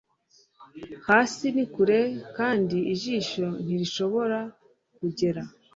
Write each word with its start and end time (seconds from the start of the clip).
Hasi 1.07 1.45
ni 1.55 1.65
kure 1.73 1.99
kandi 2.37 2.77
ijisho 2.93 3.45
ntirishobora 3.63 4.39
kugera 4.97 5.41